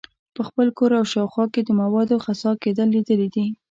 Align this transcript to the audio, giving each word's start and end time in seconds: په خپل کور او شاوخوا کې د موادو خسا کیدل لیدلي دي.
په 0.35 0.41
خپل 0.47 0.67
کور 0.77 0.91
او 0.99 1.05
شاوخوا 1.13 1.45
کې 1.53 1.61
د 1.63 1.69
موادو 1.81 2.15
خسا 2.25 2.51
کیدل 2.63 2.87
لیدلي 2.95 3.27
دي. 3.35 3.45